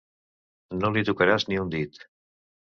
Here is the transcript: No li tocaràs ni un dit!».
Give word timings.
No 0.79 0.91
li 0.95 1.05
tocaràs 1.11 1.47
ni 1.53 1.63
un 1.67 1.71
dit!». 1.79 2.05